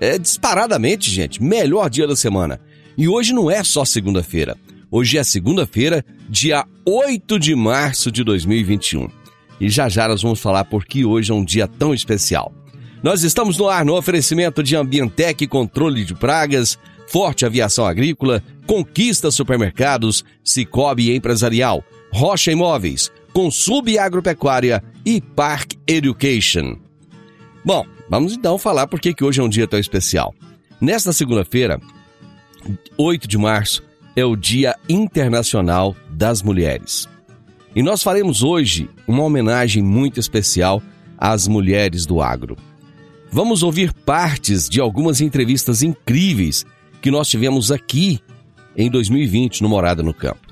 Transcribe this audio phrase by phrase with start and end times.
[0.00, 2.60] É disparadamente, gente, melhor dia da semana.
[2.96, 4.56] E hoje não é só segunda-feira.
[4.90, 9.08] Hoje é segunda-feira, dia 8 de março de 2021.
[9.60, 12.52] E já já nós vamos falar por que hoje é um dia tão especial.
[13.02, 19.30] Nós estamos no ar no oferecimento de Ambientec Controle de Pragas, Forte Aviação Agrícola, Conquista
[19.30, 26.76] Supermercados, Cicobi Empresarial, Rocha Imóveis, Consub Agropecuária e Park Education.
[27.64, 30.34] Bom, vamos então falar por que hoje é um dia tão especial.
[30.80, 31.80] Nesta segunda-feira,
[32.96, 33.82] 8 de março,
[34.14, 37.08] é o Dia Internacional das Mulheres.
[37.74, 40.82] E nós faremos hoje uma homenagem muito especial
[41.16, 42.56] às mulheres do agro.
[43.30, 46.64] Vamos ouvir partes de algumas entrevistas incríveis
[47.02, 48.20] que nós tivemos aqui
[48.76, 50.48] em 2020 no Morada no Campo.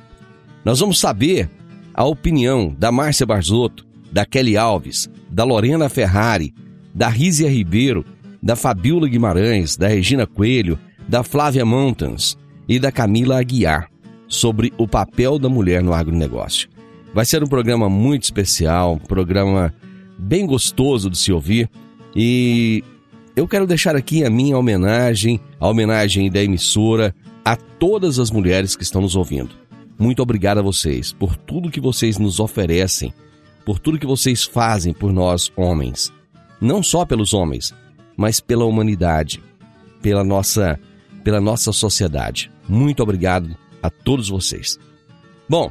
[0.65, 1.49] Nós vamos saber
[1.95, 6.53] a opinião da Márcia Barzotto, da Kelly Alves, da Lorena Ferrari,
[6.97, 8.07] da Rízia Ribeiro,
[8.43, 13.91] da Fabiola Guimarães, da Regina Coelho, da Flávia Mountains e da Camila Aguiar
[14.27, 16.71] sobre o papel da mulher no agronegócio.
[17.13, 19.75] Vai ser um programa muito especial, um programa
[20.19, 21.69] bem gostoso de se ouvir
[22.15, 22.83] e
[23.37, 27.15] eu quero deixar aqui a minha homenagem, a homenagem da emissora
[27.45, 29.51] a todas as mulheres que estão nos ouvindo.
[29.99, 33.13] Muito obrigado a vocês por tudo que vocês nos oferecem,
[33.67, 36.11] por tudo que vocês fazem por nós homens.
[36.61, 37.75] Não só pelos homens,
[38.17, 39.43] mas pela humanidade,
[40.01, 40.79] pela nossa,
[41.23, 42.51] pela nossa sociedade.
[42.69, 44.79] Muito obrigado a todos vocês.
[45.49, 45.71] Bom,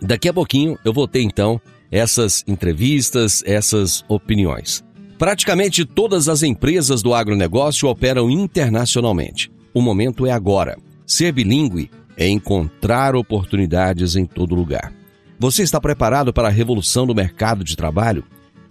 [0.00, 1.60] daqui a pouquinho eu vou ter então
[1.90, 4.84] essas entrevistas, essas opiniões.
[5.18, 9.50] Praticamente todas as empresas do agronegócio operam internacionalmente.
[9.74, 10.78] O momento é agora.
[11.06, 14.92] Ser bilíngue é encontrar oportunidades em todo lugar.
[15.38, 18.24] Você está preparado para a revolução do mercado de trabalho?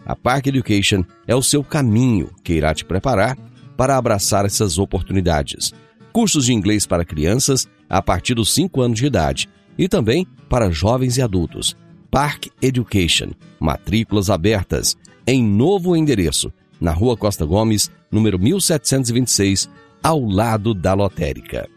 [0.07, 3.37] A Park Education é o seu caminho que irá te preparar
[3.75, 5.73] para abraçar essas oportunidades.
[6.13, 10.71] Cursos de inglês para crianças a partir dos 5 anos de idade e também para
[10.71, 11.75] jovens e adultos.
[12.09, 14.95] Park Education, matrículas abertas
[15.27, 19.69] em novo endereço, na Rua Costa Gomes, número 1726,
[20.01, 21.67] ao lado da lotérica.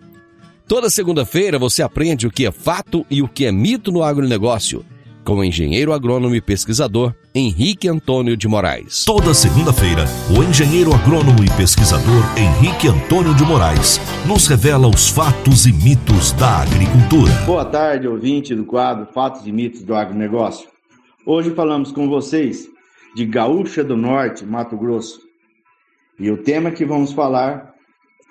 [0.68, 4.84] Toda segunda-feira você aprende o que é fato e o que é mito no agronegócio,
[5.30, 9.04] com o engenheiro agrônomo e pesquisador Henrique Antônio de Moraes.
[9.04, 10.04] Toda segunda-feira,
[10.36, 16.32] o engenheiro agrônomo e pesquisador Henrique Antônio de Moraes nos revela os fatos e mitos
[16.32, 17.30] da agricultura.
[17.46, 20.68] Boa tarde, ouvinte do quadro Fatos e Mitos do Agronegócio.
[21.24, 22.68] Hoje falamos com vocês
[23.14, 25.20] de Gaúcha do Norte, Mato Grosso.
[26.18, 27.72] E o tema que vamos falar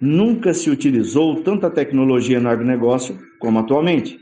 [0.00, 4.18] nunca se utilizou tanta tecnologia no agronegócio como atualmente,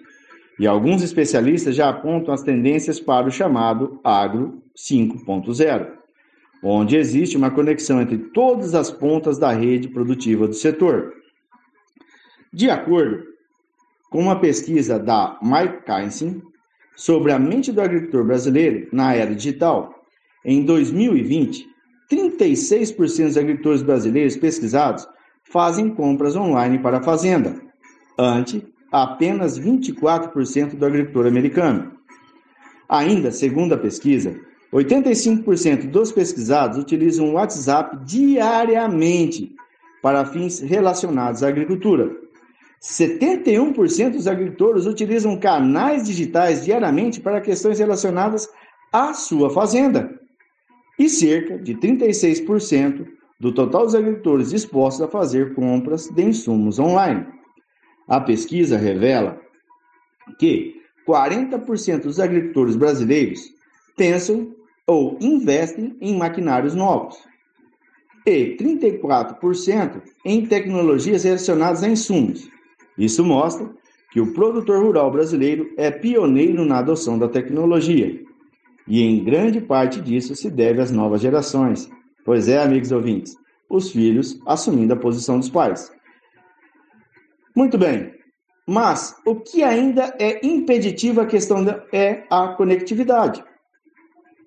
[0.60, 6.03] e alguns especialistas já apontam as tendências para o chamado Agro 5.0,
[6.66, 11.12] onde existe uma conexão entre todas as pontas da rede produtiva do setor.
[12.50, 13.22] De acordo
[14.10, 16.40] com uma pesquisa da Mike Kinsey
[16.96, 19.92] sobre a mente do agricultor brasileiro na era digital,
[20.42, 21.66] em 2020,
[22.10, 25.06] 36% dos agricultores brasileiros pesquisados
[25.44, 27.60] fazem compras online para a fazenda,
[28.18, 31.92] ante apenas 24% do agricultor americano.
[32.88, 34.38] Ainda, segundo a pesquisa,
[34.74, 39.54] 85% dos pesquisados utilizam o WhatsApp diariamente
[40.02, 42.10] para fins relacionados à agricultura,
[42.82, 48.48] 71% dos agricultores utilizam canais digitais diariamente para questões relacionadas
[48.92, 50.10] à sua fazenda.
[50.98, 53.06] E cerca de 36%
[53.40, 57.26] do total dos agricultores dispostos a fazer compras de insumos online.
[58.06, 59.40] A pesquisa revela
[60.38, 63.40] que 40% dos agricultores brasileiros
[63.96, 64.54] pensam
[64.86, 67.16] ou investem em maquinários novos
[68.26, 72.48] e 34% em tecnologias relacionadas a insumos.
[72.96, 73.70] Isso mostra
[74.10, 78.22] que o produtor rural brasileiro é pioneiro na adoção da tecnologia.
[78.86, 81.90] E em grande parte disso se deve às novas gerações.
[82.24, 83.36] Pois é, amigos ouvintes,
[83.68, 85.92] os filhos assumindo a posição dos pais.
[87.56, 88.14] Muito bem,
[88.66, 93.44] mas o que ainda é impeditivo a questão é a conectividade.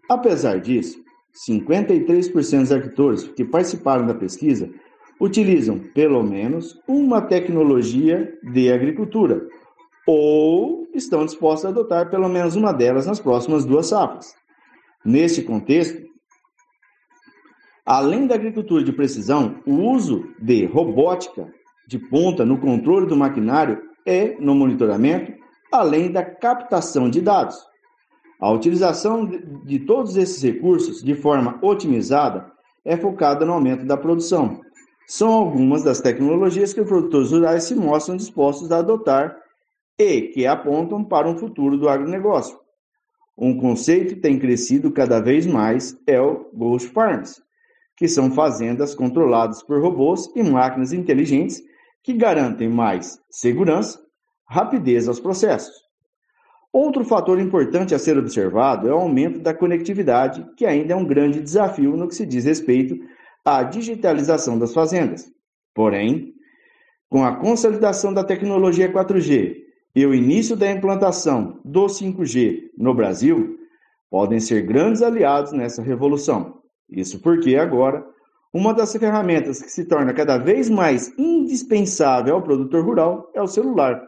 [0.09, 1.03] Apesar disso,
[1.47, 4.69] 53% dos agricultores que participaram da pesquisa
[5.19, 9.47] utilizam pelo menos uma tecnologia de agricultura
[10.07, 14.33] ou estão dispostos a adotar pelo menos uma delas nas próximas duas safras.
[15.03, 16.07] Neste contexto,
[17.85, 21.51] além da agricultura de precisão, o uso de robótica
[21.87, 25.33] de ponta no controle do maquinário e no monitoramento,
[25.71, 27.66] além da captação de dados.
[28.39, 29.25] A utilização
[29.65, 32.51] de todos esses recursos de forma otimizada
[32.85, 34.61] é focada no aumento da produção,
[35.07, 39.37] são algumas das tecnologias que os produtores rurais se mostram dispostos a adotar
[39.97, 42.59] e que apontam para um futuro do agronegócio.
[43.37, 47.41] Um conceito que tem crescido cada vez mais é o Ghost Farms,
[47.95, 51.61] que são fazendas controladas por robôs e máquinas inteligentes
[52.03, 53.97] que garantem mais segurança,
[54.45, 55.86] rapidez aos processos.
[56.71, 61.05] Outro fator importante a ser observado é o aumento da conectividade, que ainda é um
[61.05, 62.97] grande desafio no que se diz respeito
[63.43, 65.31] a digitalização das fazendas.
[65.73, 66.33] Porém,
[67.09, 69.55] com a consolidação da tecnologia 4G
[69.95, 73.57] e o início da implantação do 5G no Brasil,
[74.09, 76.61] podem ser grandes aliados nessa revolução.
[76.89, 78.05] Isso porque agora,
[78.53, 83.47] uma das ferramentas que se torna cada vez mais indispensável ao produtor rural é o
[83.47, 84.01] celular.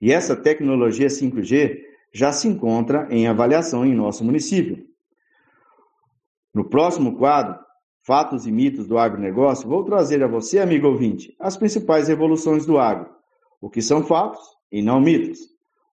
[0.00, 1.78] E essa tecnologia 5G
[2.12, 4.86] já se encontra em avaliação em nosso município.
[6.54, 7.58] No próximo quadro,
[8.08, 12.78] Fatos e mitos do agronegócio, vou trazer a você, amigo ouvinte, as principais revoluções do
[12.78, 13.06] agro.
[13.60, 14.40] O que são fatos
[14.72, 15.40] e não mitos.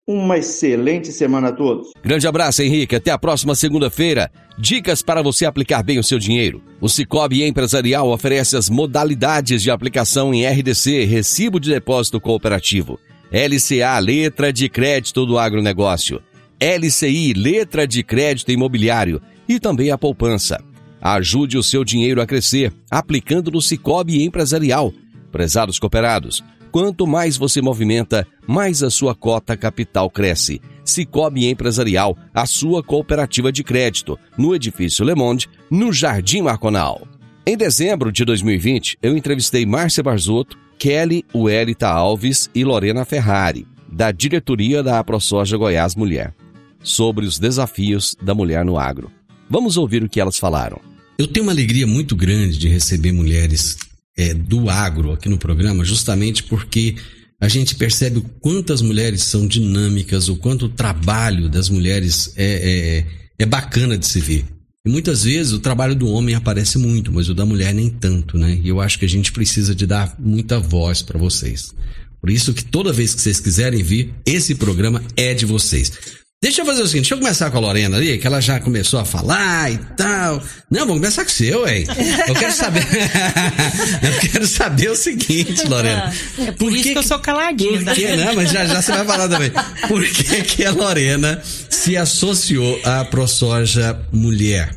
[0.06, 1.92] Uma excelente semana a todos.
[2.04, 2.98] Grande abraço, Henrique.
[2.98, 4.30] Até a próxima segunda-feira.
[4.60, 6.62] Dicas para você aplicar bem o seu dinheiro.
[6.82, 13.00] O Cicobi Empresarial oferece as modalidades de aplicação em RDC, Recibo de Depósito Cooperativo.
[13.32, 16.22] LCA, Letra de Crédito do Agronegócio.
[16.60, 19.22] LCI, Letra de Crédito Imobiliário.
[19.48, 20.62] E também a poupança.
[21.02, 24.94] Ajude o seu dinheiro a crescer aplicando no Cicobi Empresarial.
[25.32, 26.44] Prezados cooperados,
[26.74, 30.62] quanto mais você movimenta, mais a sua cota capital cresce.
[30.84, 37.08] Cicobi Empresarial, a sua cooperativa de crédito, no edifício Le Monde, no Jardim Marconal.
[37.48, 44.12] Em dezembro de 2020, eu entrevistei Márcia Barzotto, Kelly Uelita Alves e Lorena Ferrari, da
[44.12, 46.34] diretoria da AproSoja Goiás Mulher,
[46.82, 49.12] sobre os desafios da mulher no agro.
[49.48, 50.82] Vamos ouvir o que elas falaram.
[51.20, 53.78] Eu tenho uma alegria muito grande de receber mulheres
[54.18, 56.96] é, do agro aqui no programa, justamente porque
[57.40, 62.34] a gente percebe o quanto as mulheres são dinâmicas, o quanto o trabalho das mulheres
[62.36, 63.06] é,
[63.38, 64.46] é, é bacana de se ver.
[64.86, 68.36] E muitas vezes o trabalho do homem aparece muito, mas o da mulher nem tanto,
[68.36, 68.60] né?
[68.64, 71.72] E eu acho que a gente precisa de dar muita voz para vocês.
[72.20, 76.21] Por isso que toda vez que vocês quiserem vir, esse programa é de vocês.
[76.44, 78.60] Deixa eu fazer o seguinte, deixa eu começar com a Lorena ali, que ela já
[78.60, 80.42] começou a falar e tal.
[80.72, 81.86] Não, vamos começar com o seu, hein?
[82.28, 82.82] Eu quero saber.
[84.02, 86.12] eu quero saber o seguinte, Lorena.
[86.40, 87.84] É por, por isso que, que eu sou caladinha.
[87.84, 89.52] Por que, não, mas já, já você vai falar também.
[89.88, 94.76] Por que, que a Lorena se associou à ProSoja Mulher?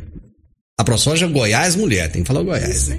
[0.78, 2.98] A ProSoja Goiás Mulher, tem que falar Goiás, né?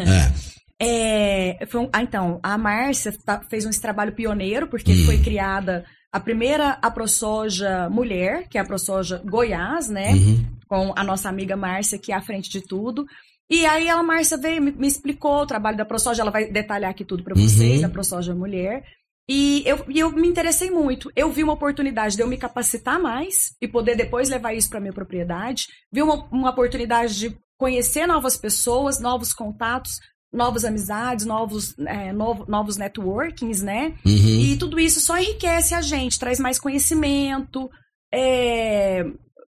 [0.00, 0.32] É.
[0.78, 5.04] É, um, ah, então, a Márcia tá, fez um trabalho pioneiro, porque hum.
[5.06, 10.12] foi criada a primeira, a ProSoja Mulher, que é a ProSoja Goiás, né?
[10.12, 10.46] Uhum.
[10.66, 13.06] Com a nossa amiga Márcia, que é à frente de tudo.
[13.50, 16.90] E aí a Márcia veio, me, me explicou o trabalho da ProSoja, ela vai detalhar
[16.90, 17.86] aqui tudo para vocês, uhum.
[17.86, 18.82] a ProSoja Mulher.
[19.28, 21.12] E eu, e eu me interessei muito.
[21.14, 24.80] Eu vi uma oportunidade de eu me capacitar mais e poder depois levar isso para
[24.80, 25.66] minha propriedade.
[25.92, 30.00] Vi uma, uma oportunidade de conhecer novas pessoas, novos contatos,
[30.36, 33.94] novas amizades, novos, é, novo, novos networkings, né?
[34.04, 34.40] Uhum.
[34.40, 37.70] E tudo isso só enriquece a gente, traz mais conhecimento.
[38.12, 39.04] É...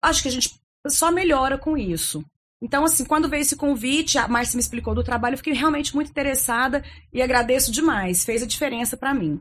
[0.01, 0.51] Acho que a gente
[0.87, 2.23] só melhora com isso.
[2.61, 5.93] Então, assim, quando veio esse convite, a Márcia me explicou do trabalho, eu fiquei realmente
[5.93, 8.23] muito interessada e agradeço demais.
[8.23, 9.39] Fez a diferença para mim.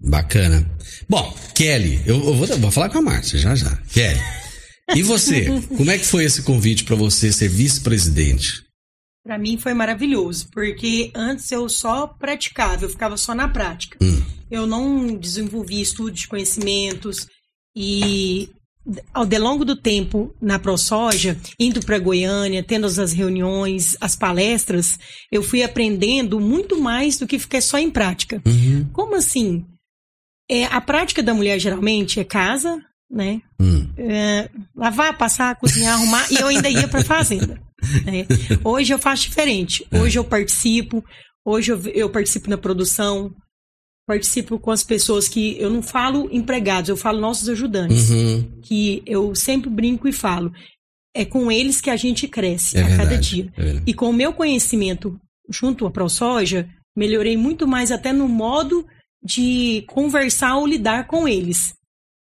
[0.00, 0.64] Bacana.
[1.08, 3.76] Bom, Kelly, eu, eu vou, vou, falar com a Márcia já já.
[3.92, 4.20] Kelly,
[4.94, 5.46] e você?
[5.76, 8.63] como é que foi esse convite para você ser vice-presidente?
[9.24, 13.96] Para mim foi maravilhoso, porque antes eu só praticava, eu ficava só na prática.
[14.02, 14.22] Hum.
[14.50, 17.26] Eu não desenvolvi estudos de conhecimentos
[17.74, 18.50] e
[19.14, 24.98] ao longo do tempo na ProSoja, indo para Goiânia, tendo as reuniões, as palestras,
[25.32, 28.42] eu fui aprendendo muito mais do que ficar só em prática.
[28.44, 28.86] Uhum.
[28.92, 29.64] Como assim?
[30.50, 32.78] É, a prática da mulher geralmente é casa,
[33.10, 33.40] né?
[33.58, 33.88] Hum.
[33.96, 37.58] É, lavar, passar, cozinhar, arrumar, e eu ainda ia para fazenda.
[38.04, 38.26] Né?
[38.62, 39.86] Hoje eu faço diferente.
[39.90, 40.00] É.
[40.00, 41.04] Hoje eu participo,
[41.44, 43.34] hoje eu, eu participo na produção,
[44.06, 48.60] participo com as pessoas que eu não falo empregados, eu falo nossos ajudantes, uhum.
[48.62, 50.52] que eu sempre brinco e falo.
[51.16, 53.52] É com eles que a gente cresce é a verdade, cada dia.
[53.56, 58.86] É e com o meu conhecimento junto à ProSoja, melhorei muito mais até no modo
[59.22, 61.74] de conversar ou lidar com eles.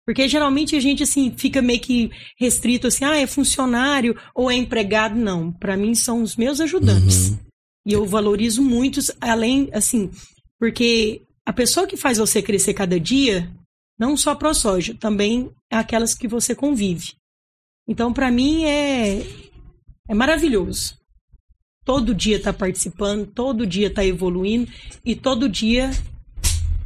[0.09, 4.55] Porque geralmente a gente assim fica meio que restrito assim, ah, é funcionário ou é
[4.55, 5.53] empregado, não.
[5.53, 7.29] Para mim são os meus ajudantes.
[7.29, 7.39] Uhum.
[7.87, 10.11] E eu valorizo muitos, além assim,
[10.59, 13.55] porque a pessoa que faz você crescer cada dia,
[13.99, 17.13] não só pro soja, também é aquelas que você convive.
[17.87, 19.27] Então, para mim é
[20.09, 20.97] é maravilhoso.
[21.85, 24.73] Todo dia tá participando, todo dia tá evoluindo
[25.05, 25.91] e todo dia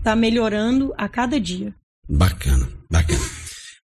[0.03, 1.73] tá melhorando a cada dia.
[2.09, 3.21] Bacana, bacana.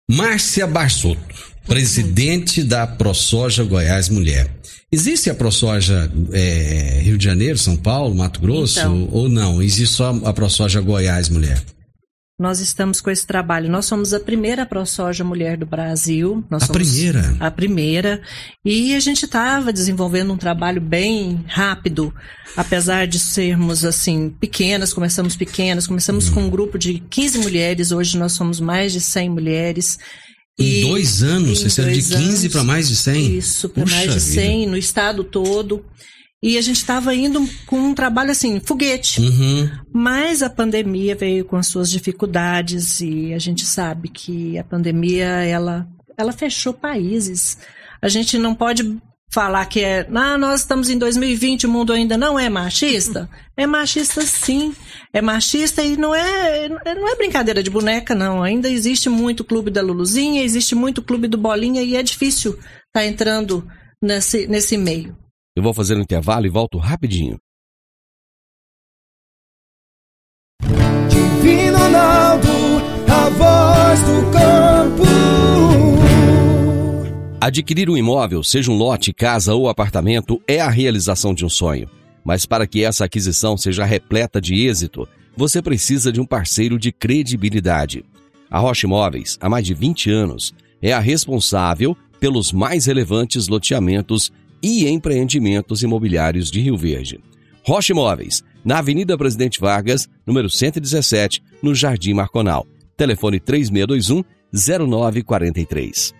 [0.09, 1.35] Márcia Barsotto,
[1.65, 4.51] presidente da ProSoja Goiás Mulher.
[4.91, 9.61] Existe a ProSoja é, Rio de Janeiro, São Paulo, Mato Grosso então, ou não?
[9.61, 11.61] Existe só a ProSoja Goiás Mulher?
[12.39, 13.67] Nós estamos com esse trabalho.
[13.67, 16.45] Nós somos a primeira ProSoja Mulher do Brasil.
[16.51, 17.35] Nós a primeira?
[17.39, 18.21] A primeira.
[18.63, 22.13] E a gente estava desenvolvendo um trabalho bem rápido,
[22.55, 26.33] apesar de sermos, assim, pequenas, começamos pequenas, começamos hum.
[26.35, 29.97] com um grupo de 15 mulheres, hoje nós somos mais de 100 mulheres.
[30.59, 31.59] Em e, dois anos?
[31.59, 33.35] Você saiu de 15 para mais de 100?
[33.35, 34.71] Isso, para mais de 100 vida.
[34.71, 35.83] no estado todo.
[36.41, 39.19] E a gente estava indo com um trabalho assim, foguete.
[39.21, 39.69] Uhum.
[39.91, 45.25] Mas a pandemia veio com as suas dificuldades e a gente sabe que a pandemia
[45.25, 47.57] ela, ela fechou países.
[47.99, 52.15] A gente não pode falar que é, ah, nós estamos em 2020, o mundo ainda
[52.15, 53.29] não é machista.
[53.59, 54.71] É machista sim.
[55.11, 58.43] É machista e não é, não é brincadeira de boneca, não.
[58.43, 62.67] Ainda existe muito clube da Luluzinha, existe muito clube do Bolinha e é difícil estar
[62.93, 63.67] tá entrando
[63.99, 65.17] nesse, nesse meio.
[65.57, 67.39] Eu vou fazer um intervalo e volto rapidinho.
[71.09, 72.47] Divino Ronaldo,
[73.07, 75.03] a voz do campo.
[77.41, 81.89] Adquirir um imóvel, seja um lote, casa ou apartamento, é a realização de um sonho.
[82.23, 86.91] Mas para que essa aquisição seja repleta de êxito, você precisa de um parceiro de
[86.91, 88.05] credibilidade.
[88.47, 94.31] A Rocha Imóveis, há mais de 20 anos, é a responsável pelos mais relevantes loteamentos
[94.61, 97.19] e empreendimentos imobiliários de Rio Verde.
[97.63, 102.65] Rocha Imóveis, na Avenida Presidente Vargas, número 117, no Jardim Marconal.
[102.95, 104.23] Telefone 3621
[104.53, 106.13] 0943.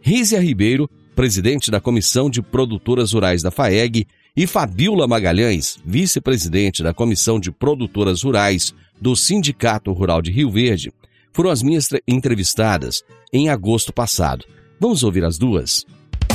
[0.00, 4.06] Rízia Ribeiro, presidente da Comissão de Produtoras Rurais da FAEG,
[4.36, 10.92] e Fabiola Magalhães, vice-presidente da Comissão de Produtoras Rurais do Sindicato Rural de Rio Verde,
[11.32, 14.44] foram as minhas entrevistadas em agosto passado.
[14.80, 15.84] Vamos ouvir as duas?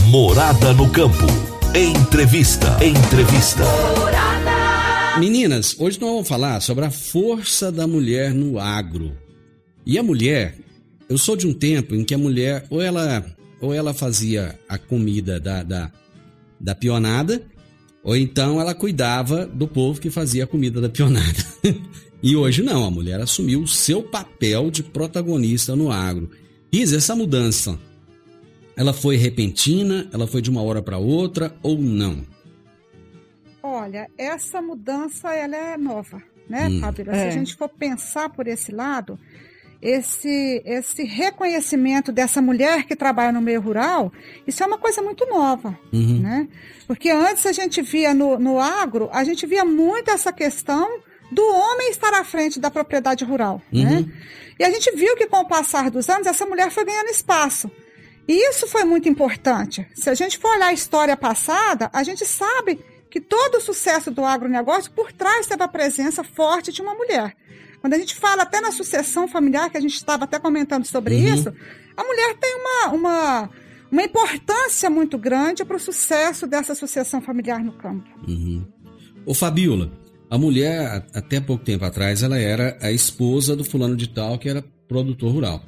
[0.09, 1.25] Morada no Campo.
[1.75, 2.77] Entrevista.
[2.83, 3.63] Entrevista.
[3.97, 5.19] Morada.
[5.19, 9.15] Meninas, hoje nós vamos falar sobre a força da mulher no agro.
[9.85, 10.57] E a mulher,
[11.09, 13.25] eu sou de um tempo em que a mulher ou ela
[13.61, 15.91] ou ela fazia a comida da, da,
[16.59, 17.41] da pionada,
[18.03, 21.45] ou então ela cuidava do povo que fazia a comida da pionada.
[22.21, 26.29] e hoje não, a mulher assumiu o seu papel de protagonista no agro.
[26.71, 27.79] Isa, essa mudança
[28.75, 30.09] ela foi repentina?
[30.13, 32.25] Ela foi de uma hora para outra ou não?
[33.61, 36.81] Olha, essa mudança ela é nova, né, hum.
[36.81, 37.09] Fábio?
[37.09, 37.13] É.
[37.13, 39.17] Se a gente for pensar por esse lado,
[39.81, 44.11] esse, esse reconhecimento dessa mulher que trabalha no meio rural,
[44.47, 46.21] isso é uma coisa muito nova, uhum.
[46.21, 46.47] né?
[46.87, 50.99] Porque antes a gente via no, no agro, a gente via muito essa questão
[51.31, 53.81] do homem estar à frente da propriedade rural, né?
[53.81, 54.01] uhum.
[54.01, 54.11] né?
[54.59, 57.69] E a gente viu que com o passar dos anos, essa mulher foi ganhando espaço.
[58.27, 59.85] E isso foi muito importante.
[59.93, 64.09] Se a gente for olhar a história passada, a gente sabe que todo o sucesso
[64.09, 67.35] do agronegócio por trás teve a presença forte de uma mulher.
[67.79, 71.15] Quando a gente fala até na sucessão familiar, que a gente estava até comentando sobre
[71.15, 71.33] uhum.
[71.35, 71.53] isso,
[71.97, 73.49] a mulher tem uma, uma,
[73.91, 78.09] uma importância muito grande para o sucesso dessa sucessão familiar no campo.
[78.27, 78.65] Uhum.
[79.25, 79.91] Ô Fabiola,
[80.29, 84.49] a mulher, até pouco tempo atrás, ela era a esposa do fulano de tal que
[84.49, 85.63] era produtor rural.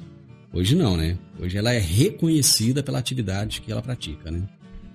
[0.52, 1.16] Hoje não, né?
[1.38, 4.42] Hoje ela é reconhecida pela atividade que ela pratica, né?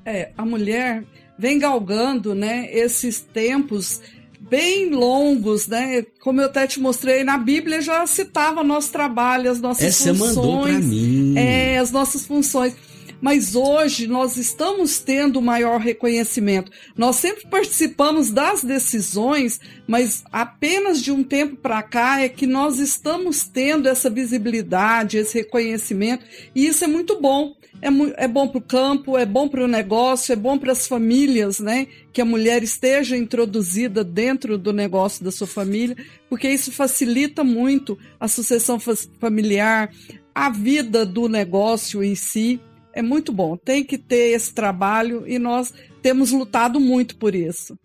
[0.06, 1.04] É, a mulher
[1.38, 4.02] vem galgando, né, esses tempos
[4.40, 6.04] bem longos, né?
[6.20, 10.36] Como eu até te mostrei na Bíblia já citava nosso trabalho, as nossas Essa funções,
[10.36, 11.36] mandou pra mim.
[11.38, 12.76] é, as nossas funções.
[13.22, 16.72] Mas hoje nós estamos tendo maior reconhecimento.
[16.98, 22.80] Nós sempre participamos das decisões, mas apenas de um tempo para cá é que nós
[22.80, 26.26] estamos tendo essa visibilidade, esse reconhecimento,
[26.56, 27.54] e isso é muito bom.
[27.82, 30.88] É, é bom para o campo, é bom para o negócio, é bom para as
[30.88, 31.88] famílias, né?
[32.12, 35.96] Que a mulher esteja introduzida dentro do negócio da sua família,
[36.30, 38.78] porque isso facilita muito a sucessão
[39.20, 39.90] familiar,
[40.34, 42.60] a vida do negócio em si
[42.94, 43.58] é muito bom.
[43.58, 47.78] Tem que ter esse trabalho e nós temos lutado muito por isso.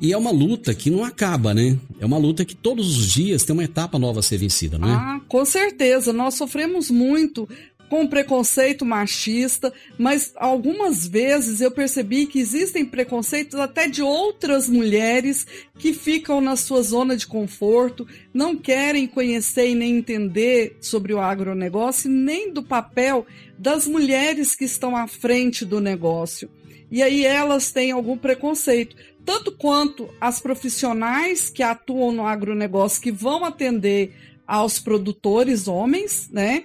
[0.00, 1.76] E é uma luta que não acaba, né?
[1.98, 4.88] É uma luta que todos os dias tem uma etapa nova a ser vencida, não
[4.88, 4.92] é?
[4.92, 6.12] Ah, com certeza.
[6.12, 7.48] Nós sofremos muito
[7.88, 15.46] com preconceito machista, mas algumas vezes eu percebi que existem preconceitos até de outras mulheres
[15.78, 21.20] que ficam na sua zona de conforto, não querem conhecer e nem entender sobre o
[21.20, 23.26] agronegócio, nem do papel
[23.58, 26.50] das mulheres que estão à frente do negócio.
[26.90, 33.12] E aí elas têm algum preconceito, tanto quanto as profissionais que atuam no agronegócio que
[33.12, 34.14] vão atender
[34.46, 36.64] aos produtores homens, né?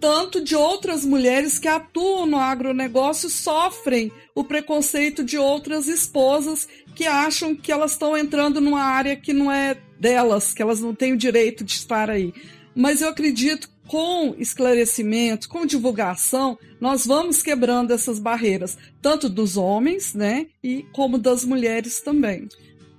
[0.00, 7.06] Tanto de outras mulheres que atuam no agronegócio sofrem o preconceito de outras esposas que
[7.06, 11.12] acham que elas estão entrando numa área que não é delas, que elas não têm
[11.12, 12.32] o direito de estar aí.
[12.74, 20.14] Mas eu acredito com esclarecimento, com divulgação, nós vamos quebrando essas barreiras, tanto dos homens,
[20.14, 22.48] né, e como das mulheres também.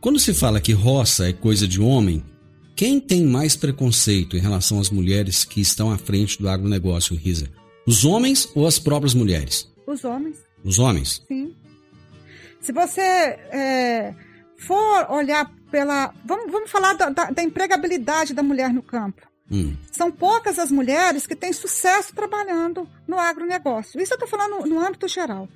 [0.01, 2.21] Quando se fala que roça é coisa de homem,
[2.81, 7.47] quem tem mais preconceito em relação às mulheres que estão à frente do agronegócio, Risa?
[7.85, 9.71] Os homens ou as próprias mulheres?
[9.85, 10.39] Os homens.
[10.63, 11.23] Os homens?
[11.27, 11.55] Sim.
[12.59, 14.15] Se você é,
[14.57, 16.11] for olhar pela.
[16.25, 19.27] Vamos, vamos falar da, da, da empregabilidade da mulher no campo.
[19.51, 19.75] Hum.
[19.91, 24.01] São poucas as mulheres que têm sucesso trabalhando no agronegócio.
[24.01, 25.47] Isso eu estou falando no, no âmbito geral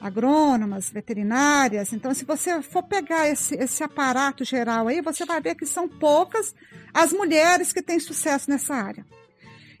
[0.00, 1.92] agrônomas, veterinárias.
[1.92, 5.88] Então, se você for pegar esse, esse aparato geral aí, você vai ver que são
[5.88, 6.54] poucas
[6.92, 9.04] as mulheres que têm sucesso nessa área.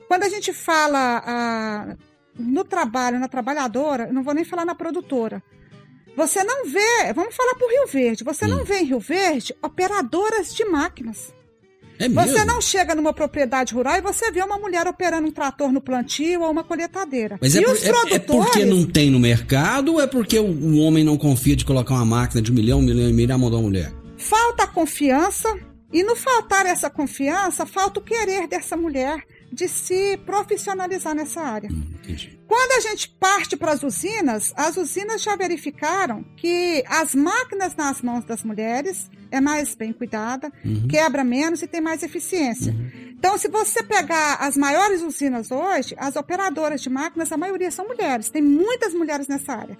[0.06, 1.96] Quando a gente fala ah,
[2.38, 5.42] no trabalho, na trabalhadora, não vou nem falar na produtora.
[6.16, 8.48] Você não vê, vamos falar por Rio Verde, você hum.
[8.48, 11.32] não vê em Rio Verde operadoras de máquinas.
[11.98, 15.72] É você não chega numa propriedade rural e você vê uma mulher operando um trator
[15.72, 17.38] no plantio ou uma coletadeira.
[17.40, 20.78] Mas é, por, é, é, porque não tem no mercado ou é porque o, o,
[20.78, 23.36] homem não confia de colocar uma máquina de um milhão, um milhão e meio na
[23.36, 23.92] mão da mulher?
[24.16, 25.48] Falta confiança
[25.92, 31.70] e no faltar essa confiança, falta o querer dessa mulher de se profissionalizar nessa área.
[31.70, 31.84] Hum,
[32.46, 38.02] Quando a gente parte para as usinas, as usinas já verificaram que as máquinas nas
[38.02, 40.88] mãos das mulheres é mais bem cuidada, uhum.
[40.88, 42.72] quebra menos e tem mais eficiência.
[42.72, 43.08] Uhum.
[43.18, 47.86] Então, se você pegar as maiores usinas hoje, as operadoras de máquinas, a maioria são
[47.86, 48.30] mulheres.
[48.30, 49.76] Tem muitas mulheres nessa área.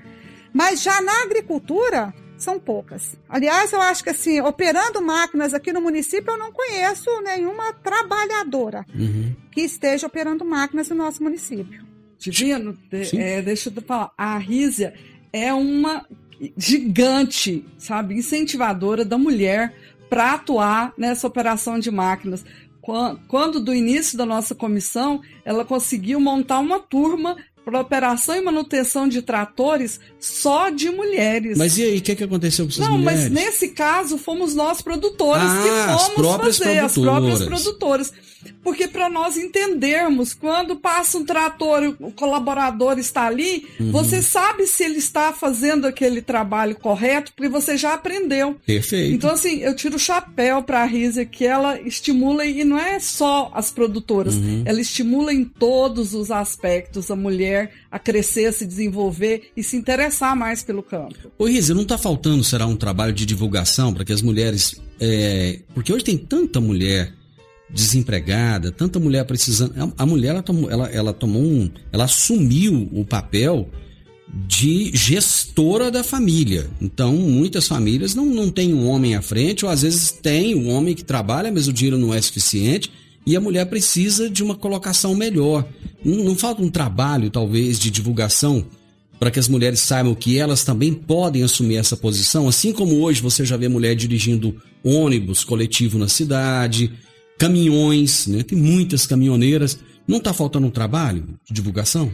[0.52, 3.16] Mas já na agricultura, são poucas.
[3.28, 8.86] Aliás, eu acho que assim, operando máquinas aqui no município, eu não conheço nenhuma trabalhadora
[8.94, 9.34] uhum.
[9.50, 11.86] que esteja operando máquinas no nosso município.
[12.18, 12.76] Divino,
[13.16, 14.94] é, deixa eu falar, a Rízia
[15.32, 16.04] é uma
[16.56, 19.74] gigante, sabe, incentivadora da mulher
[20.08, 22.44] para atuar nessa operação de máquinas.
[23.28, 27.36] Quando, do início da nossa comissão, ela conseguiu montar uma turma
[27.68, 31.58] para operação e manutenção de tratores só de mulheres.
[31.58, 33.24] Mas e aí, o que, que aconteceu com essas Não, mulheres?
[33.24, 36.84] mas nesse caso fomos nós produtores ah, que fomos as próprias fazer, produtoras.
[36.84, 38.12] as próprias produtoras.
[38.62, 43.90] Porque para nós entendermos, quando passa um trator o colaborador está ali, uhum.
[43.90, 48.56] você sabe se ele está fazendo aquele trabalho correto, porque você já aprendeu.
[48.64, 49.14] Perfeito.
[49.14, 53.00] Então, assim, eu tiro o chapéu para a Risa que ela estimula, e não é
[53.00, 54.62] só as produtoras, uhum.
[54.64, 57.57] ela estimula em todos os aspectos a mulher
[57.90, 61.32] a crescer, a se desenvolver e se interessar mais pelo campo.
[61.38, 64.80] Ô Risa, não está faltando, será um trabalho de divulgação para que as mulheres.
[65.00, 65.60] É...
[65.74, 67.12] Porque hoje tem tanta mulher
[67.70, 69.92] desempregada, tanta mulher precisando.
[69.96, 71.70] A, mulher ela tomou, ela, ela tomou um.
[71.92, 73.68] Ela assumiu o papel
[74.46, 76.68] de gestora da família.
[76.80, 80.68] Então, muitas famílias não, não têm um homem à frente, ou às vezes tem um
[80.68, 82.90] homem que trabalha, mas o dinheiro não é suficiente,
[83.28, 85.62] e a mulher precisa de uma colocação melhor.
[86.02, 88.64] Não, não falta um trabalho, talvez, de divulgação
[89.20, 93.20] para que as mulheres saibam que elas também podem assumir essa posição, assim como hoje
[93.20, 96.90] você já vê mulher dirigindo ônibus coletivo na cidade,
[97.38, 98.42] caminhões, né?
[98.42, 99.78] Tem muitas caminhoneiras.
[100.06, 102.10] Não está faltando um trabalho de divulgação?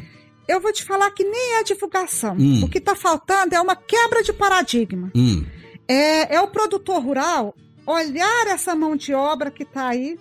[0.49, 2.35] Eu vou te falar que nem é divulgação.
[2.37, 2.65] Hum.
[2.65, 5.13] O que está faltando é uma quebra de paradigma.
[5.15, 5.45] Hum.
[5.87, 7.55] É, é o produtor rural
[7.87, 10.19] olhar essa mão de obra que está aí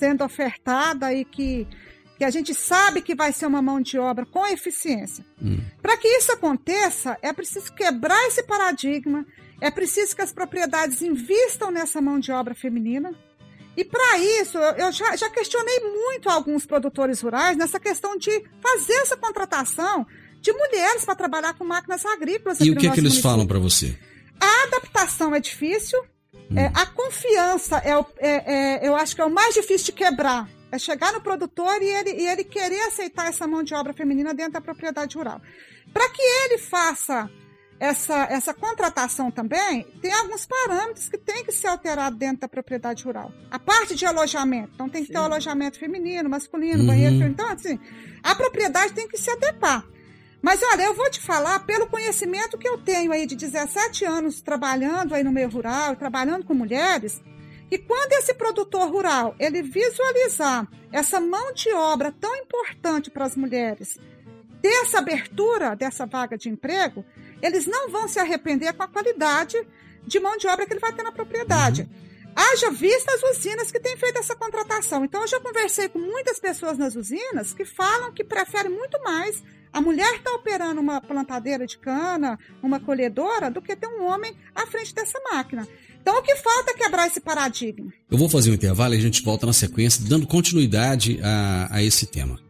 [0.00, 1.68] sendo ofertada e que,
[2.16, 5.24] que a gente sabe que vai ser uma mão de obra com eficiência.
[5.40, 5.60] Hum.
[5.82, 9.26] Para que isso aconteça, é preciso quebrar esse paradigma,
[9.60, 13.14] é preciso que as propriedades invistam nessa mão de obra feminina.
[13.76, 18.94] E para isso, eu já, já questionei muito alguns produtores rurais nessa questão de fazer
[18.94, 20.06] essa contratação
[20.40, 22.58] de mulheres para trabalhar com máquinas agrícolas.
[22.60, 23.22] E o que, é que eles município.
[23.22, 23.96] falam para você?
[24.40, 26.02] A adaptação é difícil,
[26.50, 26.58] hum.
[26.58, 29.92] é, a confiança é, o, é, é, eu acho que é o mais difícil de
[29.92, 30.48] quebrar.
[30.72, 34.32] É chegar no produtor e ele, e ele querer aceitar essa mão de obra feminina
[34.32, 35.40] dentro da propriedade rural.
[35.92, 37.28] Para que ele faça
[37.80, 43.02] essa, essa contratação também, tem alguns parâmetros que tem que ser alterado dentro da propriedade
[43.04, 43.32] rural.
[43.50, 45.14] A parte de alojamento, então tem que Sim.
[45.14, 46.86] ter o alojamento feminino, masculino, uhum.
[46.86, 47.32] banheiro feminino.
[47.32, 47.80] Então, assim,
[48.22, 49.84] a propriedade tem que se adequar.
[50.42, 54.40] Mas olha, eu vou te falar pelo conhecimento que eu tenho aí de 17 anos
[54.40, 57.22] trabalhando aí no meio rural, trabalhando com mulheres,
[57.68, 63.36] que quando esse produtor rural ele visualizar essa mão de obra tão importante para as
[63.36, 63.98] mulheres,
[64.62, 67.04] ter essa abertura dessa vaga de emprego,
[67.42, 69.56] eles não vão se arrepender com a qualidade
[70.06, 71.82] de mão de obra que ele vai ter na propriedade.
[71.82, 72.09] Uhum.
[72.34, 75.04] Haja vista as usinas que têm feito essa contratação.
[75.04, 79.42] Então, eu já conversei com muitas pessoas nas usinas que falam que preferem muito mais
[79.72, 84.04] a mulher estar tá operando uma plantadeira de cana, uma colhedora, do que ter um
[84.04, 85.66] homem à frente dessa máquina.
[86.00, 87.92] Então, o que falta é quebrar esse paradigma.
[88.10, 91.82] Eu vou fazer um intervalo e a gente volta na sequência, dando continuidade a, a
[91.82, 92.40] esse tema.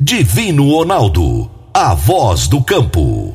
[0.00, 3.34] Divino Ronaldo a voz do campo.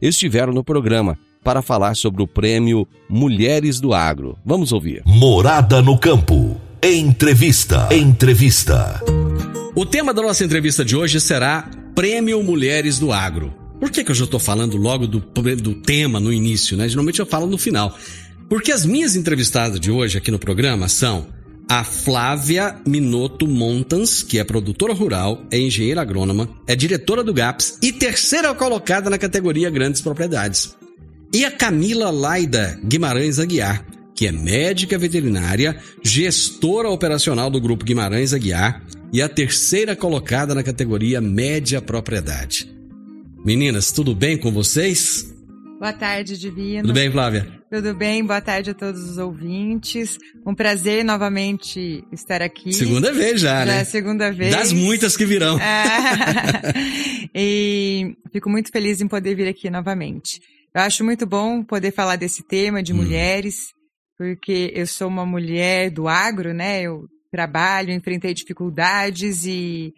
[0.00, 4.36] estiveram no programa para falar sobre o prêmio Mulheres do Agro.
[4.44, 5.02] Vamos ouvir.
[5.04, 6.60] Morada no Campo.
[6.82, 7.88] Entrevista.
[7.92, 9.00] Entrevista.
[9.74, 13.54] O tema da nossa entrevista de hoje será Prêmio Mulheres do Agro.
[13.78, 16.88] Por que, que eu já estou falando logo do, do tema no início, né?
[16.88, 17.96] Geralmente eu falo no final.
[18.48, 21.26] Porque as minhas entrevistadas de hoje aqui no programa são
[21.68, 27.78] a Flávia Minotto Montans, que é produtora rural, é engenheira agrônoma, é diretora do GAPS
[27.82, 30.76] e terceira colocada na categoria Grandes Propriedades.
[31.34, 38.32] E a Camila Laida Guimarães Aguiar, que é médica veterinária, gestora operacional do Grupo Guimarães
[38.32, 42.70] Aguiar e a terceira colocada na categoria Média Propriedade.
[43.44, 45.34] Meninas, tudo bem com vocês?
[45.78, 46.82] Boa tarde, Divino.
[46.82, 47.55] Tudo bem, Flávia?
[47.68, 50.18] Tudo bem, boa tarde a todos os ouvintes.
[50.46, 52.72] Um prazer novamente estar aqui.
[52.72, 53.80] Segunda vez já, já né?
[53.80, 54.54] É segunda vez.
[54.54, 55.58] Das muitas que virão.
[55.58, 56.72] É.
[57.34, 60.40] e fico muito feliz em poder vir aqui novamente.
[60.72, 62.96] Eu acho muito bom poder falar desse tema de hum.
[62.98, 63.72] mulheres,
[64.16, 66.82] porque eu sou uma mulher do agro, né?
[66.82, 69.92] Eu trabalho, enfrentei dificuldades e,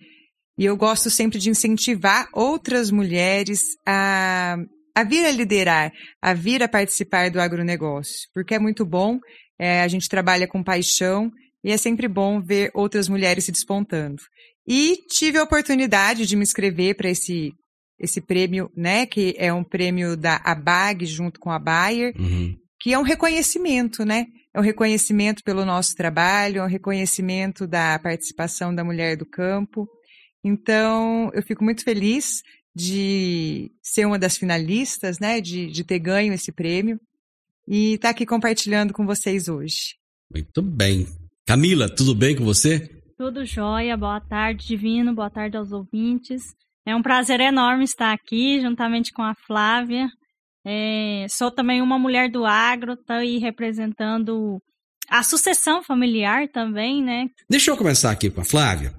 [0.57, 4.57] e eu gosto sempre de incentivar outras mulheres a
[4.99, 9.21] a vir a liderar, a vir a participar do agronegócio, porque é muito bom,
[9.57, 11.31] é, a gente trabalha com paixão
[11.63, 14.21] e é sempre bom ver outras mulheres se despontando.
[14.67, 17.53] E tive a oportunidade de me inscrever para esse
[18.01, 22.55] esse prêmio, né, que é um prêmio da ABAG junto com a Bayer, uhum.
[22.81, 24.27] que é um reconhecimento, né?
[24.55, 29.89] É um reconhecimento pelo nosso trabalho, é um reconhecimento da participação da mulher do campo.
[30.45, 32.41] Então, eu fico muito feliz
[32.79, 37.01] de ser uma das finalistas, né, de, de ter ganho esse prêmio
[37.67, 39.97] e estar tá aqui compartilhando com vocês hoje.
[40.33, 41.09] Muito bem.
[41.45, 42.89] Camila, tudo bem com você?
[43.17, 46.55] Tudo jóia, boa tarde, Divino, boa tarde aos ouvintes.
[46.87, 50.09] É um prazer enorme estar aqui, juntamente com a Flávia.
[50.65, 54.63] É, sou também uma mulher do agro, estou aí representando
[55.09, 57.29] a sucessão familiar também, né?
[57.51, 58.95] Deixa eu começar aqui com a Flávia.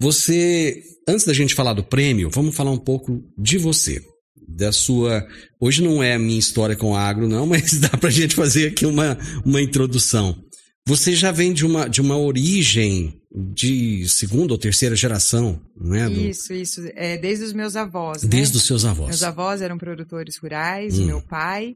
[0.00, 4.02] Você, antes da gente falar do prêmio, vamos falar um pouco de você.
[4.48, 5.24] Da sua.
[5.60, 8.86] Hoje não é a minha história com agro, não, mas dá pra gente fazer aqui
[8.86, 10.42] uma, uma introdução.
[10.86, 16.08] Você já vem de uma, de uma origem de segunda ou terceira geração, não é?
[16.08, 16.18] Do...
[16.18, 16.80] Isso, isso.
[16.94, 18.22] É, desde os meus avós.
[18.24, 18.30] Né?
[18.30, 18.58] Desde né?
[18.58, 19.08] os seus avós.
[19.08, 21.06] Meus avós eram produtores rurais, hum.
[21.06, 21.74] meu pai.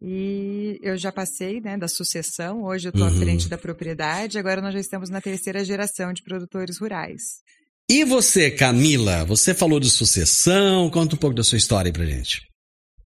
[0.00, 3.14] E eu já passei né, da sucessão, hoje eu estou uhum.
[3.14, 7.22] à frente da propriedade, agora nós já estamos na terceira geração de produtores rurais.
[7.88, 9.24] E você, Camila?
[9.26, 12.40] Você falou de sucessão, conta um pouco da sua história aí pra gente.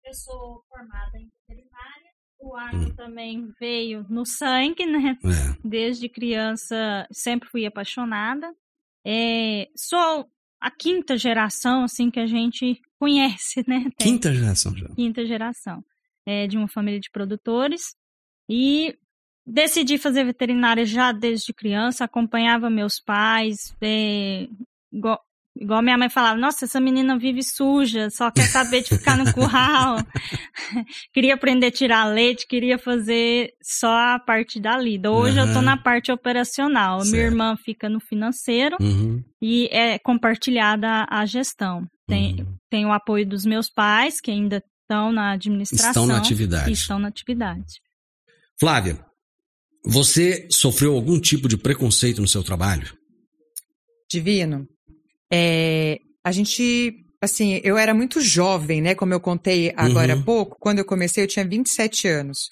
[0.04, 2.94] Eu sou formada em veterinária, o agro hum.
[2.96, 5.18] também veio no sangue, né?
[5.24, 5.58] É.
[5.62, 8.50] Desde criança sempre fui apaixonada.
[9.06, 10.26] É, sou
[10.58, 13.90] a quinta geração, assim, que a gente conhece, né?
[13.98, 14.88] Tem quinta geração já.
[14.94, 15.84] Quinta geração
[16.26, 17.94] é, de uma família de produtores
[18.48, 18.96] e
[19.46, 24.46] decidi fazer veterinária já desde criança, acompanhava meus pais, é,
[24.92, 25.20] igual,
[25.56, 29.32] igual, minha mãe falava, nossa, essa menina vive suja, só quer saber de ficar no
[29.32, 29.96] curral.
[31.12, 35.10] queria aprender a tirar leite, queria fazer só a parte da lida.
[35.10, 35.48] Hoje uhum.
[35.48, 37.00] eu tô na parte operacional.
[37.00, 37.12] Certo.
[37.12, 39.22] Minha irmã fica no financeiro uhum.
[39.40, 41.86] e é compartilhada a gestão.
[42.06, 42.56] Tem, uhum.
[42.70, 45.90] tem o apoio dos meus pais, que ainda estão na administração.
[45.90, 46.72] Estão na atividade.
[46.72, 47.80] Estão na atividade.
[48.60, 48.98] Flávia,
[49.84, 52.92] você sofreu algum tipo de preconceito no seu trabalho?
[54.10, 54.66] Divino.
[55.32, 58.94] É, a gente, assim, eu era muito jovem, né?
[58.94, 60.20] Como eu contei agora uhum.
[60.20, 60.56] há pouco.
[60.60, 62.48] Quando eu comecei, eu tinha 27 anos.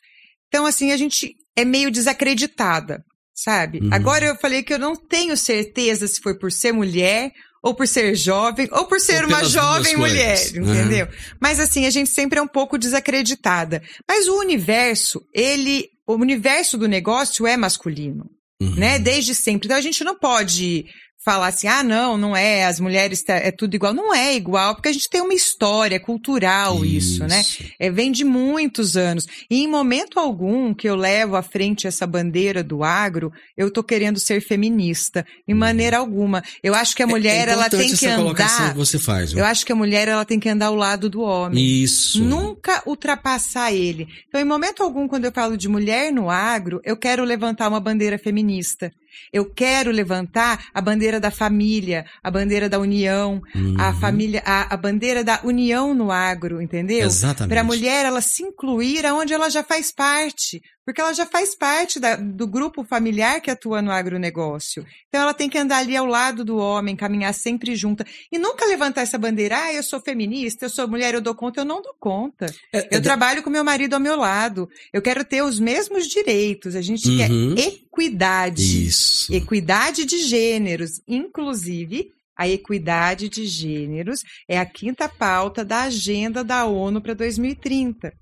[0.48, 3.78] Então, assim, a gente é meio desacreditada, sabe?
[3.80, 3.90] Uhum.
[3.92, 7.30] Agora eu falei que eu não tenho certeza se foi por ser mulher
[7.62, 11.06] ou por ser jovem, ou por ser ou uma jovem mulher, entendeu?
[11.06, 11.12] Uhum.
[11.38, 13.82] Mas assim, a gente sempre é um pouco desacreditada.
[14.08, 18.74] Mas o universo, ele, o universo do negócio é masculino, uhum.
[18.74, 18.98] né?
[18.98, 19.66] Desde sempre.
[19.66, 20.86] Então a gente não pode
[21.22, 23.92] falar assim, ah, não, não é, as mulheres tá, é tudo igual.
[23.92, 27.44] Não é igual, porque a gente tem uma história cultural isso, isso né?
[27.78, 29.26] É, vem de muitos anos.
[29.50, 33.82] E em momento algum que eu levo à frente essa bandeira do agro, eu tô
[33.82, 35.26] querendo ser feminista.
[35.46, 35.58] Em uhum.
[35.58, 36.42] maneira alguma.
[36.62, 38.70] Eu acho que a é, mulher, é, é ela tem que andar.
[38.70, 41.20] Que você faz, eu acho que a mulher, ela tem que andar ao lado do
[41.20, 41.82] homem.
[41.82, 42.24] Isso.
[42.24, 44.08] Nunca ultrapassar ele.
[44.28, 47.80] Então, em momento algum, quando eu falo de mulher no agro, eu quero levantar uma
[47.80, 48.90] bandeira feminista.
[49.32, 53.76] Eu quero levantar a bandeira da família, a bandeira da união, uhum.
[53.78, 57.06] a família, a, a, bandeira da união no agro, entendeu?
[57.06, 57.50] Exatamente.
[57.50, 61.54] Para a mulher ela se incluir aonde ela já faz parte porque ela já faz
[61.54, 64.84] parte da, do grupo familiar que atua no agronegócio.
[65.08, 68.66] Então ela tem que andar ali ao lado do homem, caminhar sempre junta e nunca
[68.66, 71.82] levantar essa bandeira, ah, eu sou feminista, eu sou mulher, eu dou conta, eu não
[71.82, 72.46] dou conta.
[72.72, 76.06] É, eu é trabalho com meu marido ao meu lado, eu quero ter os mesmos
[76.06, 77.16] direitos, a gente uhum.
[77.54, 78.86] quer equidade.
[78.86, 79.32] Isso.
[79.32, 86.64] Equidade de gêneros, inclusive a equidade de gêneros é a quinta pauta da agenda da
[86.64, 88.14] ONU para 2030.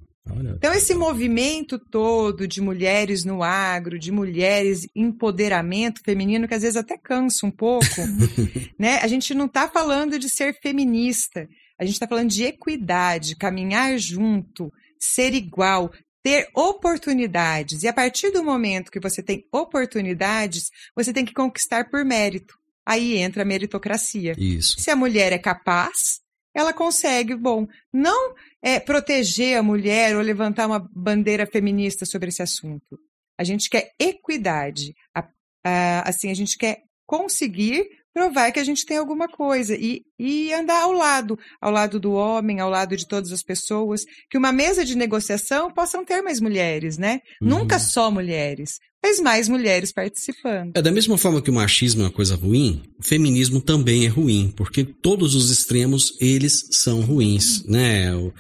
[0.57, 6.77] Então, esse movimento todo de mulheres no agro, de mulheres empoderamento feminino, que às vezes
[6.77, 7.87] até cansa um pouco,
[8.79, 8.99] né?
[9.03, 13.99] A gente não está falando de ser feminista, a gente está falando de equidade, caminhar
[13.99, 17.83] junto, ser igual, ter oportunidades.
[17.83, 22.55] E a partir do momento que você tem oportunidades, você tem que conquistar por mérito.
[22.85, 24.35] Aí entra a meritocracia.
[24.39, 24.81] Isso.
[24.81, 26.21] Se a mulher é capaz,
[26.55, 32.43] ela consegue, bom, não é, proteger a mulher ou levantar uma bandeira feminista sobre esse
[32.43, 32.99] assunto.
[33.39, 34.95] A gente quer equidade.
[35.15, 35.29] A,
[35.65, 37.87] a, assim, a gente quer conseguir
[38.19, 42.13] provar que a gente tem alguma coisa e, e andar ao lado, ao lado do
[42.13, 46.41] homem, ao lado de todas as pessoas, que uma mesa de negociação possam ter mais
[46.41, 47.21] mulheres, né?
[47.41, 47.51] Uhum.
[47.51, 50.73] Nunca só mulheres, mas mais mulheres participando.
[50.75, 54.09] É da mesma forma que o machismo é uma coisa ruim, o feminismo também é
[54.09, 57.71] ruim, porque todos os extremos eles são ruins, uhum.
[57.71, 58.17] né?
[58.17, 58.33] O,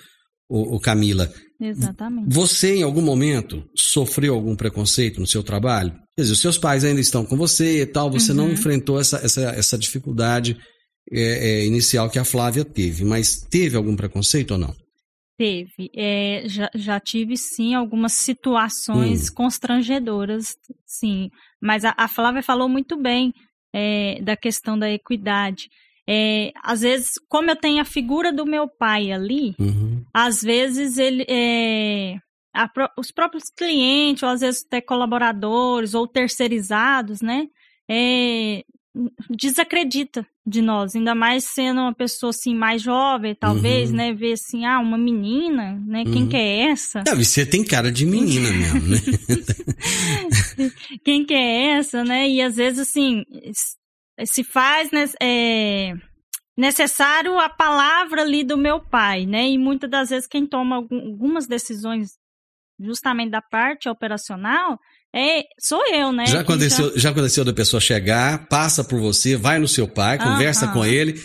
[0.48, 1.32] o, o Camila.
[1.60, 2.34] Exatamente.
[2.34, 5.92] Você, em algum momento, sofreu algum preconceito no seu trabalho?
[6.18, 8.38] Quer dizer, os seus pais ainda estão com você e tal, você uhum.
[8.38, 10.58] não enfrentou essa, essa, essa dificuldade
[11.12, 11.20] é,
[11.60, 14.74] é, inicial que a Flávia teve, mas teve algum preconceito ou não?
[15.38, 15.88] Teve.
[15.94, 19.32] É, já, já tive, sim, algumas situações hum.
[19.32, 21.30] constrangedoras, sim.
[21.62, 23.32] Mas a, a Flávia falou muito bem
[23.72, 25.68] é, da questão da equidade.
[26.04, 30.02] É, às vezes, como eu tenho a figura do meu pai ali, uhum.
[30.12, 32.16] às vezes ele é,
[32.58, 37.46] a, os próprios clientes, ou às vezes até colaboradores ou terceirizados, né?
[37.88, 38.64] É,
[39.30, 43.96] desacredita de nós, ainda mais sendo uma pessoa assim mais jovem, talvez, uhum.
[43.96, 46.28] né, ver assim, ah, uma menina, né, quem uhum.
[46.28, 47.04] que é essa?
[47.06, 48.98] Não, você tem cara de menina mesmo, né?
[51.04, 52.28] quem que é essa, né?
[52.28, 53.24] E às vezes assim,
[54.24, 55.94] se faz né, é,
[56.56, 59.48] necessário a palavra ali do meu pai, né?
[59.48, 62.18] E muitas das vezes quem toma algumas decisões
[62.80, 64.78] justamente da parte operacional
[65.14, 66.26] é, sou eu, né?
[66.26, 66.98] Já aconteceu, já...
[66.98, 71.18] já aconteceu da pessoa chegar, passa por você, vai no seu pai, conversa com ele,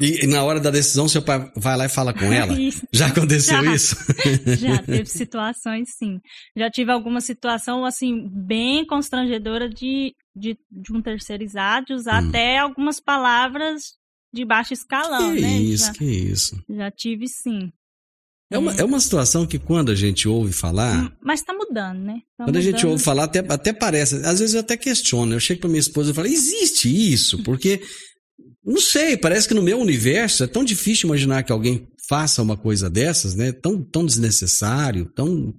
[0.00, 2.54] e, e, na hora da decisão, seu pai vai lá e fala com ela?
[2.92, 3.96] Já aconteceu já, isso?
[4.56, 6.20] já teve situações, sim.
[6.56, 12.28] Já tive alguma situação, assim, bem constrangedora de, de, de um terceirizado usar hum.
[12.28, 13.94] até algumas palavras
[14.32, 15.58] de baixo escalão, que né?
[15.58, 16.64] Isso, já, que isso.
[16.70, 17.72] Já tive, sim.
[18.52, 21.12] É uma, é uma situação que quando a gente ouve falar.
[21.22, 22.14] Mas tá mudando, né?
[22.36, 22.56] Tá quando mudando.
[22.56, 24.16] a gente ouve falar, até, até parece.
[24.16, 25.34] Às vezes eu até questiono.
[25.34, 27.42] Eu chego pra minha esposa e falo: existe isso?
[27.42, 27.80] Porque
[28.64, 32.56] não sei, parece que no meu universo é tão difícil imaginar que alguém faça uma
[32.56, 33.52] coisa dessas, né?
[33.52, 35.52] Tão, tão desnecessário, tão,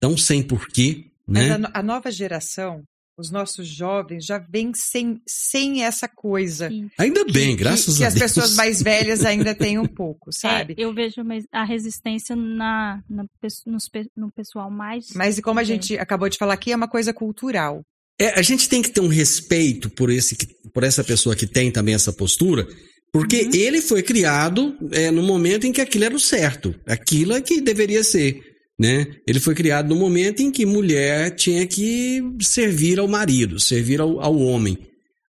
[0.00, 1.58] tão sem porquê, né?
[1.58, 2.82] Mas a, a nova geração,
[3.18, 6.68] os nossos jovens já vêm sem, sem essa coisa.
[6.68, 6.88] Sim.
[6.96, 8.18] Ainda bem, que, graças que, a Deus.
[8.18, 10.74] Que as pessoas mais velhas ainda têm um pouco, sabe?
[10.78, 11.16] É, eu vejo
[11.50, 13.24] a resistência na, na
[13.66, 13.78] no,
[14.16, 15.06] no, pessoal mais.
[15.14, 17.82] Mas e como a gente acabou de falar aqui, é uma coisa cultural.
[18.20, 20.36] É, a gente tem que ter um respeito por, esse,
[20.72, 22.66] por essa pessoa que tem também essa postura,
[23.12, 23.50] porque uhum.
[23.52, 27.60] ele foi criado é, no momento em que aquilo era o certo, aquilo é que
[27.60, 28.47] deveria ser.
[28.78, 29.06] Né?
[29.26, 34.20] Ele foi criado no momento em que mulher tinha que servir ao marido, servir ao,
[34.20, 34.78] ao homem.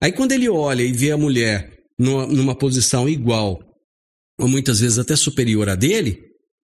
[0.01, 3.59] Aí quando ele olha e vê a mulher numa, numa posição igual,
[4.39, 6.19] ou muitas vezes até superior a dele,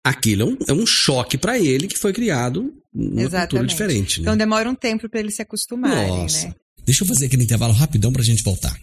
[0.05, 3.51] aquilo é um, é um choque para ele que foi criado numa Exatamente.
[3.51, 4.21] cultura diferente.
[4.21, 4.23] Né?
[4.23, 6.49] Então demora um tempo para eles se acostumarem, Nossa.
[6.49, 6.55] né?
[6.85, 8.75] Deixa eu fazer aquele intervalo rapidão pra gente voltar.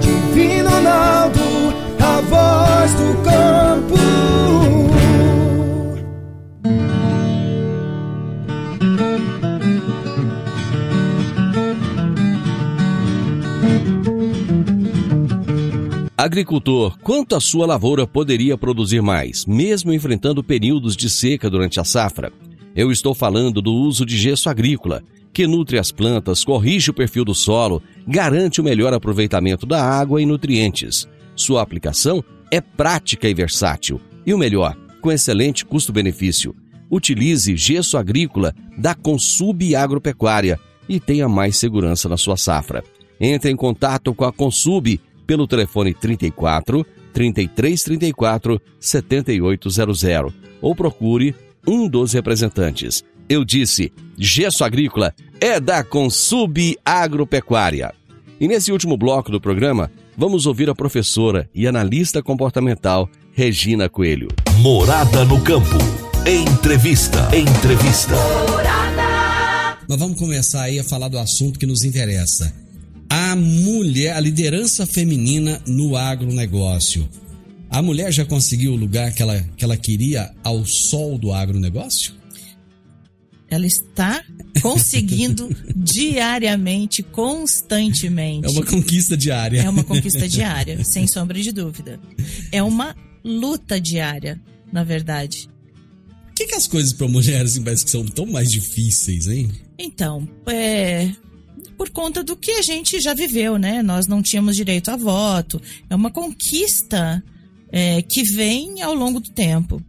[0.00, 1.40] Divino Ronaldo,
[1.98, 3.22] a voz do
[16.20, 21.84] Agricultor, quanto a sua lavoura poderia produzir mais, mesmo enfrentando períodos de seca durante a
[21.84, 22.32] safra?
[22.74, 25.00] Eu estou falando do uso de gesso agrícola,
[25.32, 30.20] que nutre as plantas, corrige o perfil do solo, garante o melhor aproveitamento da água
[30.20, 31.06] e nutrientes.
[31.36, 34.00] Sua aplicação é prática e versátil.
[34.26, 36.52] E o melhor, com excelente custo-benefício.
[36.90, 42.82] Utilize gesso agrícola da Consub Agropecuária e tenha mais segurança na sua safra.
[43.20, 51.34] Entre em contato com a Consub pelo telefone 34 3334 7800 ou procure
[51.66, 53.04] um dos representantes.
[53.28, 57.94] Eu disse, gesso agrícola é da Consub Agropecuária.
[58.40, 64.28] E nesse último bloco do programa, vamos ouvir a professora e analista comportamental Regina Coelho.
[64.60, 65.76] Morada no campo.
[66.26, 67.28] Entrevista.
[67.36, 68.14] Entrevista.
[68.50, 69.78] Morada.
[69.86, 72.67] Nós vamos começar aí a falar do assunto que nos interessa
[73.08, 77.08] a mulher, a liderança feminina no agronegócio.
[77.70, 82.14] A mulher já conseguiu o lugar que ela, que ela queria ao sol do agronegócio?
[83.50, 84.22] Ela está
[84.60, 88.46] conseguindo diariamente, constantemente.
[88.46, 89.62] É uma conquista diária.
[89.62, 91.98] É uma conquista diária, sem sombra de dúvida.
[92.52, 92.94] É uma
[93.24, 94.40] luta diária,
[94.70, 95.48] na verdade.
[96.26, 99.50] Por que, que as coisas para mulheres assim, parece que são tão mais difíceis, hein?
[99.78, 101.10] Então, é,
[101.78, 103.84] por conta do que a gente já viveu, né?
[103.84, 105.62] Nós não tínhamos direito a voto.
[105.88, 107.22] É uma conquista
[107.70, 109.80] é, que vem ao longo do tempo.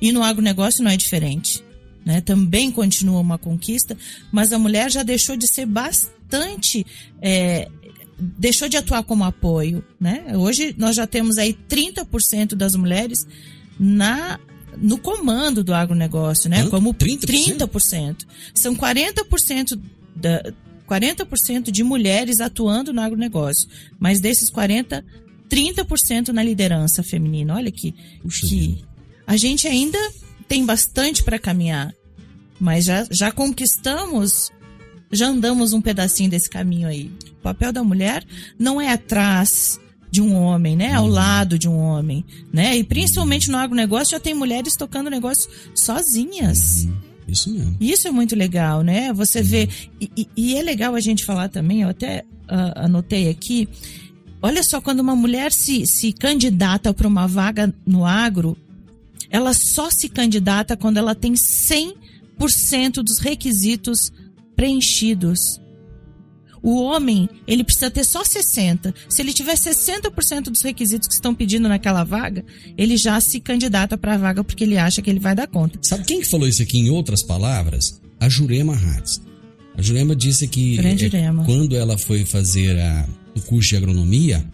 [0.00, 1.62] E no agronegócio não é diferente.
[2.04, 2.22] Né?
[2.22, 3.94] Também continua uma conquista,
[4.32, 6.86] mas a mulher já deixou de ser bastante.
[7.20, 7.68] É,
[8.18, 9.84] deixou de atuar como apoio.
[10.00, 10.24] Né?
[10.34, 13.26] Hoje nós já temos aí 30% das mulheres
[13.78, 14.40] na
[14.80, 16.64] no comando do agronegócio, né?
[16.68, 17.26] Como 30%.
[17.26, 18.24] 30%.
[18.54, 19.76] São 40%
[20.14, 20.52] da,
[20.88, 25.04] 40% de mulheres atuando no agronegócio, mas desses 40,
[25.48, 27.56] 30% na liderança feminina.
[27.56, 27.94] Olha que,
[28.48, 28.84] que
[29.26, 29.98] a gente ainda
[30.48, 31.94] tem bastante para caminhar,
[32.58, 34.50] mas já, já conquistamos,
[35.12, 37.10] já andamos um pedacinho desse caminho aí.
[37.32, 38.24] O papel da mulher
[38.58, 39.78] não é atrás
[40.10, 40.94] de um homem, né?
[40.94, 41.10] Ao uhum.
[41.10, 42.76] lado de um homem, né?
[42.76, 46.84] E principalmente no agronegócio já tem mulheres tocando negócio sozinhas.
[46.84, 47.07] Uhum.
[47.28, 47.76] Isso mesmo.
[47.78, 49.12] Isso é muito legal, né?
[49.12, 49.68] Você vê.
[50.00, 53.68] E, e, é legal a gente falar também, eu até uh, anotei aqui.
[54.40, 58.56] Olha só, quando uma mulher se, se candidata para uma vaga no agro,
[59.30, 64.10] ela só se candidata quando ela tem 100% dos requisitos
[64.56, 65.60] preenchidos.
[66.62, 68.94] O homem, ele precisa ter só 60.
[69.08, 72.44] Se ele tiver 60% dos requisitos que estão pedindo naquela vaga,
[72.76, 75.78] ele já se candidata para a vaga porque ele acha que ele vai dar conta.
[75.82, 78.00] Sabe quem que falou isso aqui em outras palavras?
[78.20, 79.20] A Jurema Hatz.
[79.76, 84.44] A Jurema disse que é, quando ela foi fazer a, o curso de agronomia,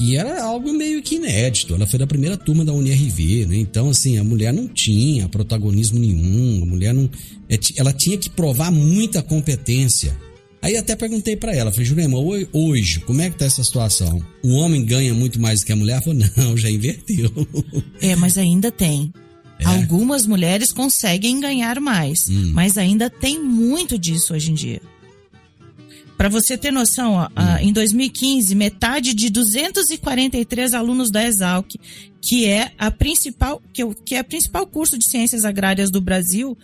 [0.00, 1.74] que era algo meio que inédito.
[1.74, 3.56] Ela foi da primeira turma da UNIRV, né?
[3.56, 7.08] Então, assim, a mulher não tinha protagonismo nenhum, a mulher não.
[7.48, 10.16] É, ela tinha que provar muita competência.
[10.62, 12.18] Aí até perguntei para ela, falei, Jurema,
[12.52, 14.22] hoje, como é que tá essa situação?
[14.42, 15.94] O homem ganha muito mais do que a mulher?
[15.94, 17.30] Ela falou, não, já inverteu.
[18.00, 19.12] É, mas ainda tem.
[19.58, 19.64] É.
[19.64, 22.52] Algumas mulheres conseguem ganhar mais, hum.
[22.54, 24.82] mas ainda tem muito disso hoje em dia.
[26.16, 27.58] Para você ter noção, ó, hum.
[27.60, 31.74] em 2015, metade de 243 alunos da Exalc,
[32.20, 36.56] que é a principal, que, é o principal curso de ciências agrárias do Brasil,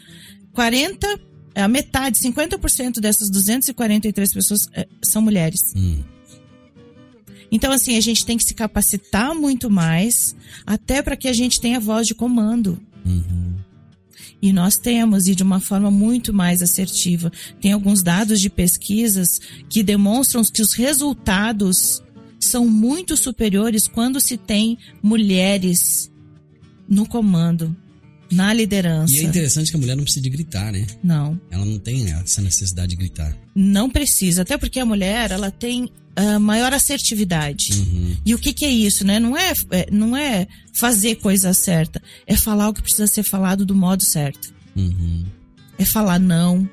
[0.53, 1.19] 40 é,
[1.63, 5.73] a metade, 50% dessas 243 pessoas é, são mulheres.
[5.75, 6.03] Hum.
[7.51, 10.37] Então, assim, a gente tem que se capacitar muito mais,
[10.67, 12.79] até para que a gente tenha voz de comando.
[13.05, 13.55] Uhum.
[14.43, 17.33] E nós temos, e de uma forma muito mais assertiva.
[17.61, 19.41] Tem alguns dados de pesquisas
[19.71, 22.03] que demonstram que os resultados
[22.39, 26.11] são muito superiores quando se tem mulheres
[26.89, 27.75] no comando
[28.31, 29.15] na liderança.
[29.15, 30.87] E é interessante que a mulher não precisa de gritar, né?
[31.03, 31.41] Não.
[31.51, 33.37] Ela não tem essa necessidade de gritar.
[33.55, 37.73] Não precisa, até porque a mulher, ela tem uh, maior assertividade.
[37.73, 38.17] Uhum.
[38.25, 39.21] E o que, que é isso, né?
[39.21, 40.47] Não é, é, não é
[40.79, 44.55] fazer coisa certa, é falar o que precisa ser falado do modo certo.
[44.75, 45.25] Uhum.
[45.79, 46.69] É falar não,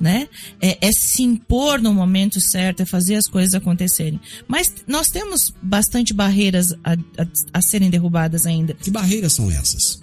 [0.00, 0.28] né?
[0.60, 4.20] É, é, se impor no momento certo, é fazer as coisas acontecerem.
[4.48, 8.74] Mas nós temos bastante barreiras a, a, a serem derrubadas ainda.
[8.74, 10.01] Que barreiras são essas?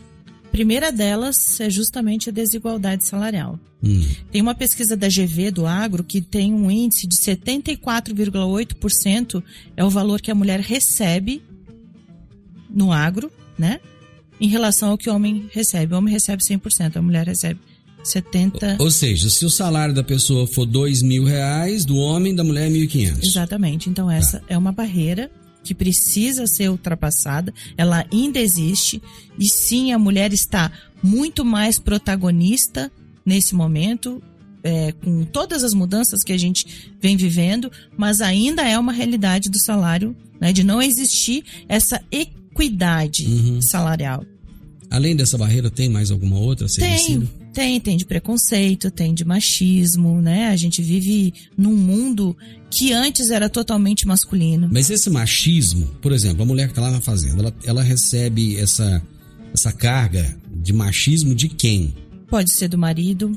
[0.51, 3.59] Primeira delas é justamente a desigualdade salarial.
[3.83, 4.01] Hum.
[4.31, 9.41] Tem uma pesquisa da GV do agro que tem um índice de 74,8%
[9.77, 11.41] é o valor que a mulher recebe
[12.69, 13.79] no agro, né?
[14.39, 15.93] Em relação ao que o homem recebe.
[15.93, 17.59] O homem recebe 100%, a mulher recebe
[18.03, 18.77] 70.
[18.79, 22.67] Ou seja, se o salário da pessoa for dois mil reais, do homem, da mulher
[22.67, 23.23] é 1.500.
[23.23, 23.89] Exatamente.
[23.89, 24.45] Então essa tá.
[24.49, 25.29] é uma barreira
[25.63, 29.01] que precisa ser ultrapassada, ela ainda existe,
[29.37, 32.91] e sim, a mulher está muito mais protagonista
[33.25, 34.21] nesse momento,
[34.63, 39.49] é, com todas as mudanças que a gente vem vivendo, mas ainda é uma realidade
[39.49, 43.61] do salário, né, de não existir essa equidade uhum.
[43.61, 44.25] salarial.
[44.89, 47.29] Além dessa barreira, tem mais alguma outra tem?
[47.53, 50.49] Tem, tem de preconceito, tem de machismo, né?
[50.49, 52.37] A gente vive num mundo
[52.69, 54.69] que antes era totalmente masculino.
[54.71, 58.55] Mas esse machismo, por exemplo, a mulher que está lá na fazenda, ela, ela recebe
[58.57, 59.01] essa,
[59.53, 61.95] essa carga de machismo de quem?
[62.27, 63.31] Pode ser do marido,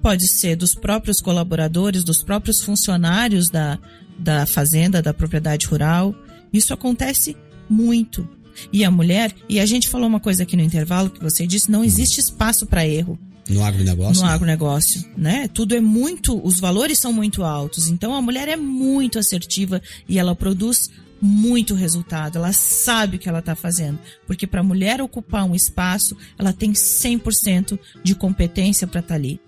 [0.00, 3.78] pode ser dos próprios colaboradores, dos próprios funcionários da,
[4.16, 6.14] da fazenda, da propriedade rural.
[6.52, 7.36] Isso acontece
[7.68, 8.28] muito.
[8.72, 11.70] E a mulher, e a gente falou uma coisa aqui no intervalo que você disse,
[11.70, 13.18] não existe espaço para erro.
[13.50, 14.22] No agronegócio?
[14.22, 15.48] No agronegócio, né?
[15.48, 17.88] Tudo é muito, os valores são muito altos.
[17.88, 20.90] Então a mulher é muito assertiva e ela produz
[21.20, 22.36] muito resultado.
[22.36, 23.98] Ela sabe o que ela está fazendo.
[24.26, 29.18] Porque para a mulher ocupar um espaço, ela tem 100% de competência para estar tá
[29.18, 29.40] ali.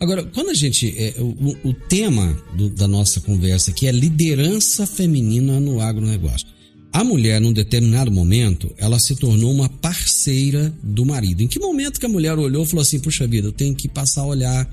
[0.00, 0.94] Agora, quando a gente.
[0.96, 6.46] É, o, o tema do, da nossa conversa aqui é liderança feminina no agronegócio.
[6.92, 11.42] A mulher, num determinado momento, ela se tornou uma parceira do marido.
[11.42, 13.88] Em que momento que a mulher olhou e falou assim: puxa vida, eu tenho que
[13.88, 14.68] passar a olhar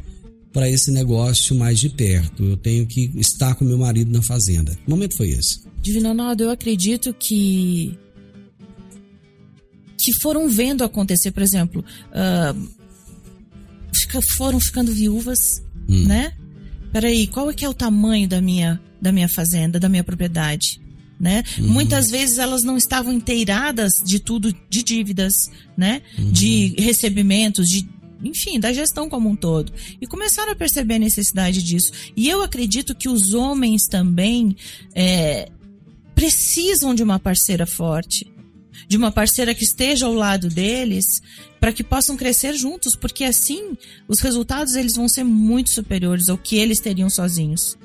[0.54, 4.74] para esse negócio mais de perto, eu tenho que estar com meu marido na fazenda?
[4.74, 5.60] Que momento foi esse?
[5.82, 7.98] Divino Ronaldo, eu acredito que.
[9.98, 12.70] que foram vendo acontecer, por exemplo, uh,
[13.94, 16.06] fica, foram ficando viúvas, hum.
[16.06, 16.34] né?
[16.94, 20.80] Peraí, qual é que é o tamanho da minha, da minha fazenda, da minha propriedade?
[21.20, 21.44] Né?
[21.58, 21.68] Uhum.
[21.68, 26.02] Muitas vezes elas não estavam inteiradas de tudo, de dívidas, né?
[26.18, 26.32] Uhum.
[26.32, 27.88] De recebimentos, de
[28.24, 29.72] enfim, da gestão como um todo.
[30.02, 31.92] E começaram a perceber a necessidade disso.
[32.16, 34.56] E eu acredito que os homens também
[34.96, 35.50] é,
[36.16, 38.26] precisam de uma parceira forte,
[38.88, 41.22] de uma parceira que esteja ao lado deles,
[41.60, 46.38] para que possam crescer juntos, porque assim os resultados eles vão ser muito superiores ao
[46.38, 47.78] que eles teriam sozinhos.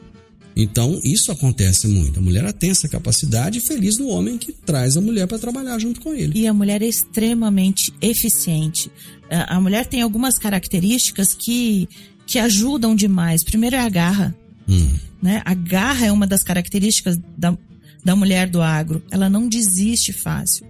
[0.56, 2.18] Então, isso acontece muito.
[2.18, 6.00] A mulher tem essa capacidade feliz do homem que traz a mulher para trabalhar junto
[6.00, 6.38] com ele.
[6.38, 8.90] E a mulher é extremamente eficiente.
[9.30, 11.88] A mulher tem algumas características que,
[12.26, 13.44] que ajudam demais.
[13.44, 14.36] Primeiro é a garra.
[14.68, 14.94] Hum.
[15.22, 15.40] Né?
[15.44, 17.56] A garra é uma das características da,
[18.04, 19.02] da mulher do agro.
[19.10, 20.66] Ela não desiste fácil.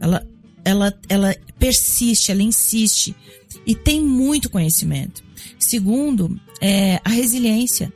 [0.00, 0.26] Ela,
[0.64, 3.14] ela, ela persiste, ela insiste.
[3.66, 5.22] E tem muito conhecimento.
[5.58, 7.92] Segundo, é a resiliência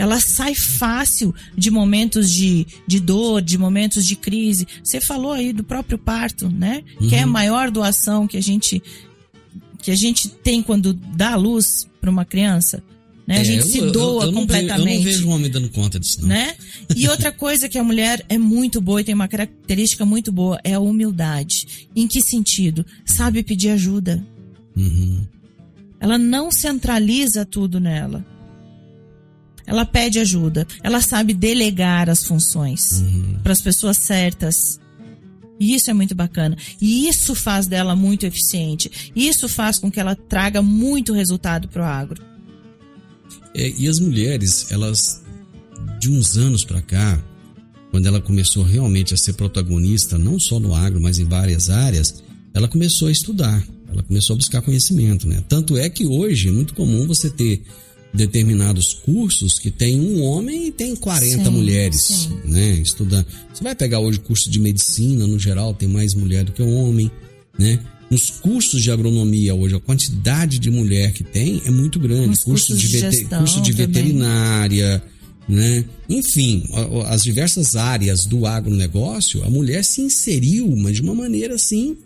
[0.00, 4.66] ela sai fácil de momentos de, de dor, de momentos de crise.
[4.82, 6.82] Você falou aí do próprio parto, né?
[6.98, 7.08] Uhum.
[7.10, 7.32] Que é a uhum.
[7.32, 8.82] maior doação que a gente
[9.82, 12.82] que a gente tem quando dá a luz para uma criança.
[13.26, 13.40] né?
[13.40, 14.78] a gente se doa eu, eu completamente.
[14.78, 16.28] Vejo, eu não vejo um homem dando conta disso, não.
[16.28, 16.54] Né?
[16.96, 20.58] E outra coisa que a mulher é muito boa e tem uma característica muito boa
[20.64, 21.88] é a humildade.
[21.94, 22.86] Em que sentido?
[23.04, 24.26] Sabe pedir ajuda.
[24.74, 25.26] Uhum.
[26.00, 28.24] Ela não centraliza tudo nela.
[29.70, 30.66] Ela pede ajuda.
[30.82, 33.36] Ela sabe delegar as funções uhum.
[33.40, 34.80] para as pessoas certas.
[35.60, 36.56] E isso é muito bacana.
[36.80, 39.12] E isso faz dela muito eficiente.
[39.14, 42.20] Isso faz com que ela traga muito resultado para o agro.
[43.54, 45.22] É, e as mulheres, elas,
[46.00, 47.22] de uns anos para cá,
[47.92, 52.24] quando ela começou realmente a ser protagonista, não só no agro, mas em várias áreas,
[52.52, 53.62] ela começou a estudar.
[53.88, 55.44] Ela começou a buscar conhecimento, né?
[55.48, 57.62] Tanto é que hoje é muito comum você ter
[58.12, 62.38] determinados cursos que tem um homem e tem 40 sim, mulheres, sim.
[62.44, 62.72] né?
[62.74, 63.26] Estudando.
[63.52, 67.10] Você vai pegar hoje curso de medicina, no geral, tem mais mulher do que homem,
[67.58, 67.78] né?
[68.10, 72.36] Nos cursos de agronomia hoje, a quantidade de mulher que tem é muito grande.
[72.42, 75.00] curso de, de curso de veterinária,
[75.50, 75.84] né?
[76.08, 76.64] Enfim,
[77.06, 81.96] as diversas áreas do agronegócio, a mulher se inseriu, mas de uma maneira assim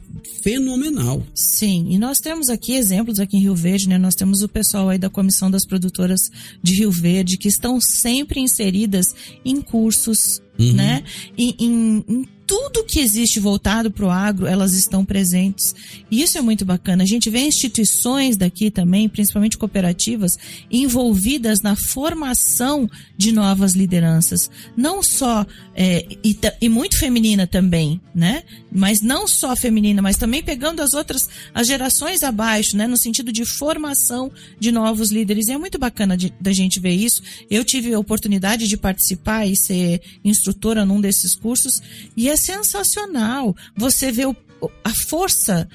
[0.42, 1.22] fenomenal.
[1.34, 3.98] Sim, e nós temos aqui exemplos aqui em Rio Verde, né?
[3.98, 6.20] Nós temos o pessoal aí da Comissão das Produtoras
[6.62, 9.14] de Rio Verde que estão sempre inseridas
[9.44, 10.72] em cursos, uhum.
[10.72, 11.02] né?
[11.36, 15.74] Em, em, em tudo que existe voltado para o agro, elas estão presentes.
[16.10, 17.02] E isso é muito bacana.
[17.02, 20.38] A gente vê instituições daqui também, principalmente cooperativas,
[20.70, 24.50] envolvidas na formação de novas lideranças.
[24.76, 28.42] Não só, é, e, e, muito feminina também, né?
[28.70, 32.86] Mas não só feminina, mas também pegando as outras, as gerações abaixo, né?
[32.86, 35.48] No sentido de formação de novos líderes.
[35.48, 37.22] E é muito bacana da gente ver isso.
[37.50, 41.80] Eu tive a oportunidade de participar e ser instrutora num desses cursos.
[42.16, 44.36] E é sensacional você ver o,
[44.82, 45.68] a força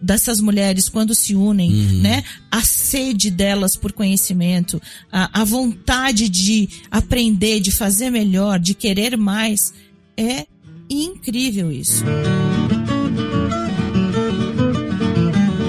[0.00, 2.00] dessas mulheres quando se unem, uhum.
[2.02, 2.22] né?
[2.50, 9.16] A sede delas por conhecimento, a, a vontade de aprender, de fazer melhor, de querer
[9.16, 9.72] mais.
[10.16, 10.46] É
[10.88, 12.04] incrível isso.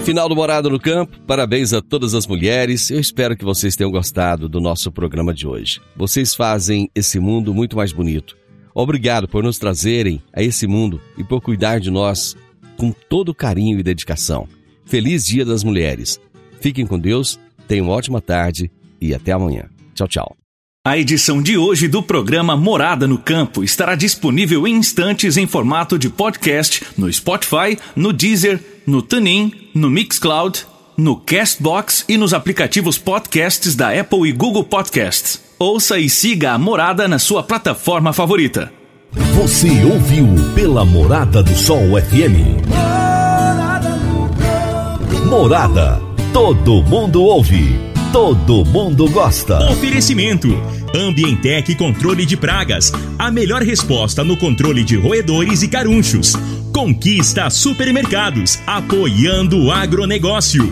[0.07, 2.89] Final do Morado no Campo, parabéns a todas as mulheres.
[2.89, 5.81] Eu espero que vocês tenham gostado do nosso programa de hoje.
[5.97, 8.37] Vocês fazem esse mundo muito mais bonito.
[8.79, 12.37] Obrigado por nos trazerem a esse mundo e por cuidar de nós
[12.77, 14.47] com todo carinho e dedicação.
[14.85, 16.21] Feliz Dia das Mulheres.
[16.61, 18.69] Fiquem com Deus, tenham uma ótima tarde
[19.01, 19.63] e até amanhã.
[19.95, 20.37] Tchau, tchau.
[20.85, 25.97] A edição de hoje do programa Morada no Campo estará disponível em instantes em formato
[25.97, 32.99] de podcast no Spotify, no Deezer, no TuneIn, no Mixcloud, no Castbox e nos aplicativos
[32.99, 35.46] podcasts da Apple e Google Podcasts.
[35.59, 38.71] Ouça e siga a Morada na sua plataforma favorita.
[39.33, 42.61] Você ouviu pela Morada do Sol FM.
[45.27, 45.99] Morada.
[46.31, 47.75] Todo mundo ouve.
[48.13, 49.71] Todo mundo gosta.
[49.71, 50.47] Oferecimento.
[50.95, 52.93] Ambientec Controle de Pragas.
[53.17, 56.35] A melhor resposta no controle de roedores e carunchos.
[56.71, 58.59] Conquista Supermercados.
[58.67, 60.71] Apoiando o agronegócio.